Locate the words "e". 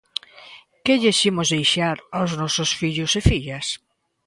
3.19-3.21